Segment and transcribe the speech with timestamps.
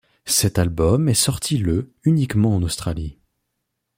[0.25, 3.19] Cet album est sorti le uniquement en Australie.